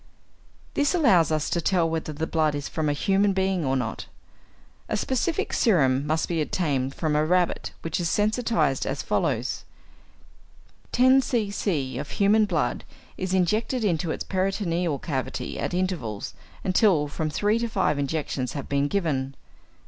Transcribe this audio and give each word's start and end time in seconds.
= 0.37 0.73
This 0.73 0.95
allows 0.95 1.31
us 1.31 1.47
to 1.51 1.61
tell 1.61 1.87
whether 1.87 2.11
the 2.11 2.25
blood 2.25 2.55
is 2.55 2.67
from 2.67 2.89
a 2.89 2.91
human 2.93 3.33
being 3.33 3.63
or 3.63 3.77
not. 3.77 4.07
A 4.89 4.97
specific 4.97 5.53
serum 5.53 6.07
must 6.07 6.27
be 6.27 6.41
obtained 6.41 6.95
from 6.95 7.15
a 7.15 7.23
rabbit 7.23 7.71
which 7.83 7.99
is 7.99 8.09
sensitized 8.09 8.87
as 8.87 9.03
follows: 9.03 9.63
10 10.91 11.21
c.c. 11.21 11.99
of 11.99 12.09
human 12.09 12.45
blood 12.45 12.83
is 13.15 13.35
injected 13.35 13.83
into 13.83 14.09
its 14.09 14.23
peritoneal 14.23 14.97
cavity 14.97 15.59
at 15.59 15.71
intervals, 15.71 16.33
until 16.63 17.07
from 17.07 17.29
three 17.29 17.59
to 17.59 17.67
five 17.67 17.99
injections 17.99 18.53
have 18.53 18.67
been 18.67 18.87
given. 18.87 19.35